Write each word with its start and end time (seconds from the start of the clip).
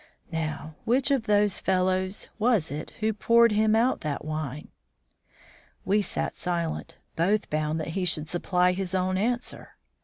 "Now, 0.31 0.73
which 0.83 1.11
of 1.11 1.27
those 1.27 1.59
fellows 1.59 2.27
was 2.39 2.71
it 2.71 2.89
who 3.01 3.13
poured 3.13 3.51
him 3.51 3.75
out 3.75 4.01
that 4.01 4.25
wine?" 4.25 4.69
We 5.85 6.01
sat 6.01 6.33
silent; 6.33 6.97
both 7.15 7.51
bound 7.51 7.79
that 7.81 7.89
he 7.89 8.03
should 8.03 8.27
supply 8.27 8.71
his 8.71 8.95
own 8.95 9.15
answer. 9.15 9.75